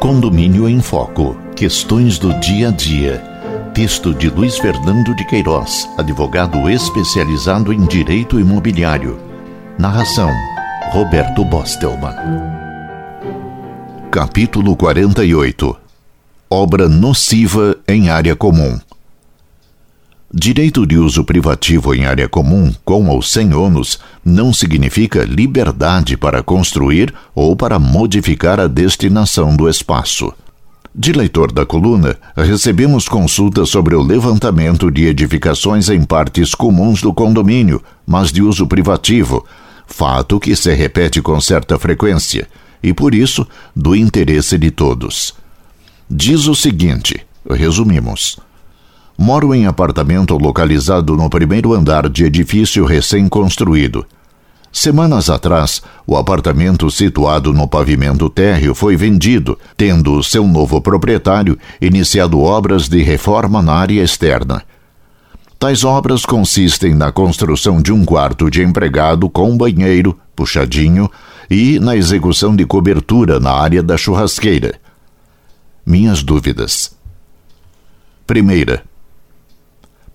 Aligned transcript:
Condomínio 0.00 0.68
em 0.68 0.80
Foco. 0.80 1.36
Questões 1.54 2.18
do 2.18 2.34
dia 2.40 2.68
a 2.68 2.70
dia. 2.72 3.18
Texto 3.72 4.12
de 4.12 4.28
Luiz 4.28 4.58
Fernando 4.58 5.14
de 5.14 5.24
Queiroz, 5.26 5.88
advogado 5.96 6.68
especializado 6.68 7.72
em 7.72 7.86
direito 7.86 8.40
imobiliário. 8.40 9.18
Narração: 9.78 10.30
Roberto 10.90 11.44
Bostelman. 11.44 12.14
Capítulo 14.10 14.76
48. 14.76 15.76
Obra 16.50 16.88
nociva 16.88 17.76
em 17.88 18.10
área 18.10 18.34
comum. 18.36 18.78
Direito 20.34 20.86
de 20.86 20.96
uso 20.96 21.24
privativo 21.24 21.94
em 21.94 22.06
área 22.06 22.26
comum, 22.26 22.72
com 22.86 23.06
ou 23.08 23.20
sem 23.20 23.52
ônus, 23.52 23.98
não 24.24 24.50
significa 24.50 25.24
liberdade 25.24 26.16
para 26.16 26.42
construir 26.42 27.12
ou 27.34 27.54
para 27.54 27.78
modificar 27.78 28.58
a 28.58 28.66
destinação 28.66 29.54
do 29.54 29.68
espaço. 29.68 30.32
De 30.94 31.12
leitor 31.12 31.52
da 31.52 31.66
coluna, 31.66 32.16
recebemos 32.34 33.08
consultas 33.08 33.68
sobre 33.68 33.94
o 33.94 34.02
levantamento 34.02 34.90
de 34.90 35.04
edificações 35.04 35.90
em 35.90 36.02
partes 36.02 36.54
comuns 36.54 37.02
do 37.02 37.12
condomínio, 37.12 37.82
mas 38.06 38.32
de 38.32 38.40
uso 38.40 38.66
privativo, 38.66 39.44
fato 39.86 40.40
que 40.40 40.56
se 40.56 40.72
repete 40.72 41.20
com 41.20 41.38
certa 41.42 41.78
frequência 41.78 42.48
e, 42.82 42.94
por 42.94 43.14
isso, 43.14 43.46
do 43.76 43.94
interesse 43.94 44.56
de 44.56 44.70
todos. 44.70 45.34
Diz 46.10 46.46
o 46.46 46.54
seguinte: 46.54 47.20
resumimos. 47.50 48.38
Moro 49.16 49.54
em 49.54 49.66
apartamento 49.66 50.36
localizado 50.36 51.16
no 51.16 51.28
primeiro 51.28 51.74
andar 51.74 52.08
de 52.08 52.24
edifício 52.24 52.84
recém-construído. 52.84 54.04
Semanas 54.72 55.28
atrás, 55.28 55.82
o 56.06 56.16
apartamento 56.16 56.90
situado 56.90 57.52
no 57.52 57.68
pavimento 57.68 58.30
térreo 58.30 58.74
foi 58.74 58.96
vendido, 58.96 59.58
tendo 59.76 60.22
seu 60.22 60.48
novo 60.48 60.80
proprietário 60.80 61.58
iniciado 61.78 62.40
obras 62.40 62.88
de 62.88 63.02
reforma 63.02 63.60
na 63.60 63.74
área 63.74 64.02
externa. 64.02 64.62
Tais 65.58 65.84
obras 65.84 66.24
consistem 66.24 66.94
na 66.94 67.12
construção 67.12 67.82
de 67.82 67.92
um 67.92 68.04
quarto 68.04 68.50
de 68.50 68.62
empregado 68.62 69.28
com 69.28 69.56
banheiro, 69.56 70.18
puxadinho 70.34 71.08
e 71.50 71.78
na 71.78 71.94
execução 71.94 72.56
de 72.56 72.64
cobertura 72.64 73.38
na 73.38 73.52
área 73.52 73.82
da 73.82 73.96
churrasqueira. 73.96 74.74
Minhas 75.84 76.22
dúvidas. 76.22 76.96
Primeira, 78.26 78.82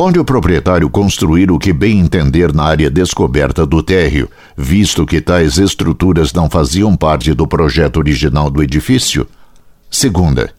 Pode 0.00 0.18
o 0.18 0.24
proprietário 0.24 0.88
construir 0.88 1.50
o 1.50 1.58
que 1.58 1.74
bem 1.74 2.00
entender 2.00 2.54
na 2.54 2.64
área 2.64 2.88
descoberta 2.88 3.66
do 3.66 3.82
térreo, 3.82 4.30
visto 4.56 5.04
que 5.04 5.20
tais 5.20 5.58
estruturas 5.58 6.32
não 6.32 6.48
faziam 6.48 6.96
parte 6.96 7.34
do 7.34 7.46
projeto 7.46 7.98
original 7.98 8.48
do 8.48 8.62
edifício? 8.62 9.28
Segunda, 9.90 10.54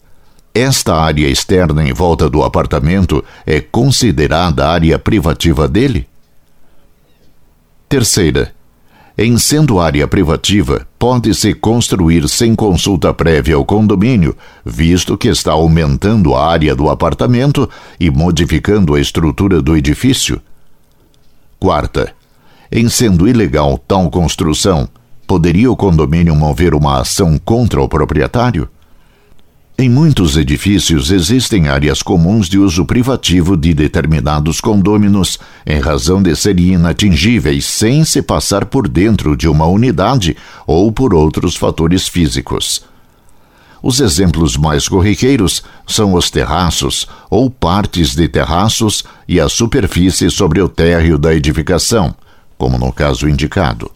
esta 0.54 0.94
área 0.94 1.26
externa 1.26 1.82
em 1.82 1.92
volta 1.92 2.30
do 2.30 2.44
apartamento 2.44 3.24
é 3.44 3.60
considerada 3.60 4.68
área 4.68 4.96
privativa 4.96 5.66
dele? 5.66 6.06
Terceira, 7.88 8.54
em 9.16 9.36
sendo 9.36 9.78
área 9.78 10.08
privativa, 10.08 10.86
pode-se 10.98 11.52
construir 11.52 12.26
sem 12.28 12.54
consulta 12.54 13.12
prévia 13.12 13.56
ao 13.56 13.64
condomínio, 13.64 14.34
visto 14.64 15.18
que 15.18 15.28
está 15.28 15.52
aumentando 15.52 16.34
a 16.34 16.46
área 16.46 16.74
do 16.74 16.88
apartamento 16.88 17.68
e 18.00 18.10
modificando 18.10 18.94
a 18.94 19.00
estrutura 19.00 19.60
do 19.60 19.76
edifício. 19.76 20.40
Quarta, 21.60 22.14
em 22.70 22.88
sendo 22.88 23.28
ilegal 23.28 23.76
tal 23.76 24.10
construção, 24.10 24.88
poderia 25.26 25.70
o 25.70 25.76
condomínio 25.76 26.34
mover 26.34 26.74
uma 26.74 27.00
ação 27.00 27.38
contra 27.38 27.82
o 27.82 27.88
proprietário? 27.88 28.68
Em 29.82 29.88
muitos 29.88 30.36
edifícios 30.36 31.10
existem 31.10 31.66
áreas 31.66 32.04
comuns 32.04 32.48
de 32.48 32.56
uso 32.56 32.86
privativo 32.86 33.56
de 33.56 33.74
determinados 33.74 34.60
condôminos, 34.60 35.40
em 35.66 35.80
razão 35.80 36.22
de 36.22 36.36
serem 36.36 36.74
inatingíveis 36.74 37.64
sem 37.64 38.04
se 38.04 38.22
passar 38.22 38.66
por 38.66 38.86
dentro 38.86 39.36
de 39.36 39.48
uma 39.48 39.66
unidade 39.66 40.36
ou 40.68 40.92
por 40.92 41.12
outros 41.12 41.56
fatores 41.56 42.06
físicos. 42.06 42.84
Os 43.82 43.98
exemplos 43.98 44.56
mais 44.56 44.86
corriqueiros 44.86 45.64
são 45.84 46.14
os 46.14 46.30
terraços 46.30 47.08
ou 47.28 47.50
partes 47.50 48.14
de 48.14 48.28
terraços 48.28 49.02
e 49.26 49.40
a 49.40 49.48
superfície 49.48 50.30
sobre 50.30 50.62
o 50.62 50.68
térreo 50.68 51.18
da 51.18 51.34
edificação, 51.34 52.14
como 52.56 52.78
no 52.78 52.92
caso 52.92 53.28
indicado. 53.28 53.90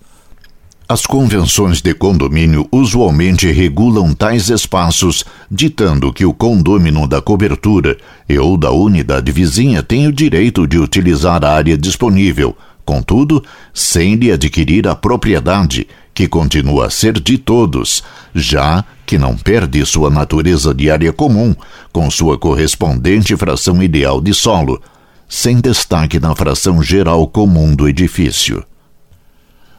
As 0.89 1.05
convenções 1.05 1.83
de 1.83 1.93
condomínio 1.93 2.69
usualmente 2.71 3.51
regulam 3.51 4.15
tais 4.15 4.51
espaços, 4.51 5.25
ditando 5.51 6.13
que 6.13 6.25
o 6.25 6.33
condômino 6.33 7.09
da 7.09 7.21
cobertura 7.21 7.97
e 8.29 8.39
ou 8.39 8.57
da 8.57 8.71
unidade 8.71 9.33
vizinha 9.33 9.83
tem 9.83 10.07
o 10.07 10.13
direito 10.13 10.65
de 10.65 10.79
utilizar 10.79 11.45
a 11.45 11.51
área 11.51 11.77
disponível, 11.77 12.57
contudo, 12.85 13.43
sem 13.75 14.15
lhe 14.15 14.31
adquirir 14.31 14.87
a 14.87 14.95
propriedade, 14.95 15.89
que 16.15 16.29
continua 16.29 16.87
a 16.87 16.91
ser 16.91 17.19
de 17.19 17.37
todos, 17.37 18.05
já 18.33 18.85
que 19.05 19.19
não 19.19 19.37
perde 19.37 19.85
sua 19.85 20.09
natureza 20.09 20.73
de 20.73 20.89
área 20.89 21.13
comum, 21.13 21.53
com 21.93 22.09
sua 22.09 22.39
correspondente 22.39 23.37
fração 23.37 23.83
ideal 23.83 24.21
de 24.21 24.33
solo, 24.33 24.81
sem 25.29 25.61
destaque 25.61 26.21
na 26.21 26.33
fração 26.37 26.81
geral 26.81 27.27
comum 27.27 27.75
do 27.75 27.89
edifício. 27.89 28.65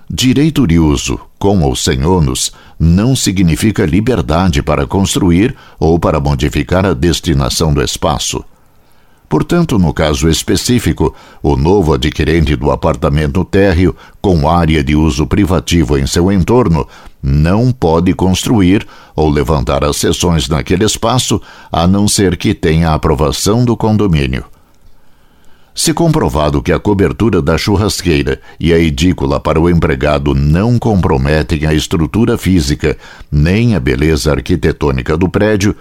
Direito 0.09 0.65
de 0.65 0.79
uso, 0.79 1.19
com 1.37 1.61
ou 1.63 1.75
sem 1.75 2.05
ônus, 2.05 2.53
não 2.79 3.13
significa 3.13 3.85
liberdade 3.85 4.63
para 4.63 4.87
construir 4.87 5.53
ou 5.77 5.99
para 5.99 6.17
modificar 6.17 6.85
a 6.85 6.93
destinação 6.93 7.73
do 7.73 7.81
espaço. 7.81 8.43
Portanto, 9.27 9.77
no 9.77 9.93
caso 9.93 10.29
específico, 10.29 11.13
o 11.43 11.57
novo 11.57 11.93
adquirente 11.93 12.55
do 12.55 12.71
apartamento 12.71 13.43
térreo, 13.43 13.93
com 14.21 14.49
área 14.49 14.81
de 14.81 14.95
uso 14.95 15.27
privativo 15.27 15.97
em 15.97 16.07
seu 16.07 16.31
entorno, 16.31 16.87
não 17.21 17.69
pode 17.73 18.13
construir 18.13 18.87
ou 19.13 19.29
levantar 19.29 19.83
as 19.83 19.97
seções 19.97 20.47
naquele 20.47 20.85
espaço, 20.85 21.41
a 21.69 21.85
não 21.85 22.07
ser 22.07 22.37
que 22.37 22.53
tenha 22.53 22.91
a 22.91 22.93
aprovação 22.93 23.65
do 23.65 23.75
condomínio. 23.75 24.45
Se 25.77 25.93
comprovado 25.93 26.59
que 26.59 26.71
a 26.71 26.79
cobertura 26.79 27.39
da 27.39 27.55
churrasqueira 27.55 28.41
e 28.59 28.73
a 28.73 28.79
edícula 28.79 29.39
para 29.39 29.61
o 29.61 29.69
empregado 29.69 30.33
não 30.33 30.79
comprometem 30.79 31.67
a 31.67 31.73
estrutura 31.73 32.35
física 32.35 32.97
nem 33.31 33.75
a 33.75 33.79
beleza 33.79 34.31
arquitetônica 34.31 35.15
do 35.15 35.29
prédio, 35.29 35.75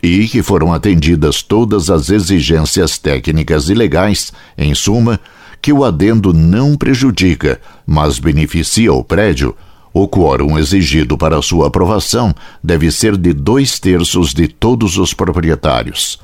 e 0.00 0.28
que 0.28 0.44
foram 0.44 0.72
atendidas 0.72 1.42
todas 1.42 1.90
as 1.90 2.08
exigências 2.08 2.98
técnicas 2.98 3.68
e 3.68 3.74
legais, 3.74 4.32
em 4.56 4.76
suma, 4.76 5.18
que 5.60 5.72
o 5.72 5.84
adendo 5.84 6.32
não 6.32 6.76
prejudica, 6.76 7.60
mas 7.84 8.20
beneficia 8.20 8.92
o 8.92 9.02
prédio, 9.02 9.56
o 9.92 10.06
quórum 10.06 10.56
exigido 10.56 11.18
para 11.18 11.42
sua 11.42 11.66
aprovação 11.66 12.32
deve 12.62 12.92
ser 12.92 13.16
de 13.16 13.32
dois 13.32 13.80
terços 13.80 14.32
de 14.32 14.46
todos 14.46 14.98
os 14.98 15.12
proprietários. 15.12 16.20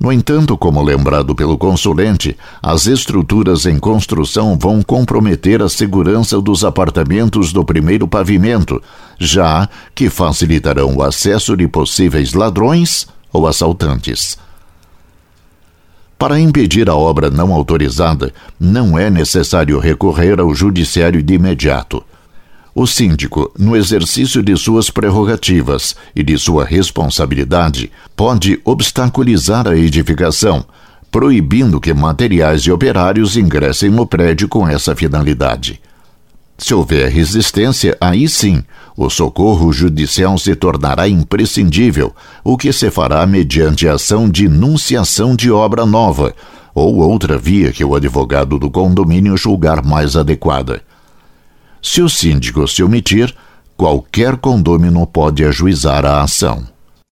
No 0.00 0.12
entanto, 0.12 0.56
como 0.56 0.80
lembrado 0.80 1.34
pelo 1.34 1.58
consulente, 1.58 2.36
as 2.62 2.86
estruturas 2.86 3.66
em 3.66 3.78
construção 3.80 4.56
vão 4.56 4.80
comprometer 4.80 5.60
a 5.60 5.68
segurança 5.68 6.40
dos 6.40 6.64
apartamentos 6.64 7.52
do 7.52 7.64
primeiro 7.64 8.06
pavimento, 8.06 8.80
já 9.18 9.68
que 9.96 10.08
facilitarão 10.08 10.96
o 10.96 11.02
acesso 11.02 11.56
de 11.56 11.66
possíveis 11.66 12.32
ladrões 12.32 13.08
ou 13.32 13.46
assaltantes. 13.46 14.38
Para 16.16 16.38
impedir 16.38 16.88
a 16.88 16.94
obra 16.94 17.28
não 17.28 17.52
autorizada, 17.52 18.32
não 18.58 18.96
é 18.96 19.10
necessário 19.10 19.80
recorrer 19.80 20.38
ao 20.38 20.54
judiciário 20.54 21.22
de 21.22 21.34
imediato. 21.34 22.04
O 22.80 22.86
síndico, 22.86 23.50
no 23.58 23.74
exercício 23.74 24.40
de 24.40 24.56
suas 24.56 24.88
prerrogativas 24.88 25.96
e 26.14 26.22
de 26.22 26.38
sua 26.38 26.64
responsabilidade, 26.64 27.90
pode 28.14 28.60
obstaculizar 28.64 29.66
a 29.66 29.76
edificação, 29.76 30.64
proibindo 31.10 31.80
que 31.80 31.92
materiais 31.92 32.62
e 32.62 32.70
operários 32.70 33.36
ingressem 33.36 33.90
no 33.90 34.06
prédio 34.06 34.46
com 34.46 34.68
essa 34.68 34.94
finalidade. 34.94 35.80
Se 36.56 36.72
houver 36.72 37.10
resistência, 37.10 37.96
aí 38.00 38.28
sim, 38.28 38.62
o 38.96 39.10
socorro 39.10 39.72
judicial 39.72 40.38
se 40.38 40.54
tornará 40.54 41.08
imprescindível, 41.08 42.14
o 42.44 42.56
que 42.56 42.72
se 42.72 42.92
fará 42.92 43.26
mediante 43.26 43.88
ação 43.88 44.30
de 44.30 44.48
nunciação 44.48 45.34
de 45.34 45.50
obra 45.50 45.84
nova, 45.84 46.32
ou 46.72 46.98
outra 46.98 47.36
via 47.36 47.72
que 47.72 47.84
o 47.84 47.96
advogado 47.96 48.56
do 48.56 48.70
condomínio 48.70 49.36
julgar 49.36 49.84
mais 49.84 50.14
adequada. 50.14 50.80
Se 51.80 52.02
o 52.02 52.08
síndico 52.08 52.66
se 52.66 52.82
omitir, 52.82 53.34
qualquer 53.76 54.36
condômino 54.36 55.06
pode 55.06 55.44
ajuizar 55.44 56.04
a 56.04 56.22
ação. 56.22 56.66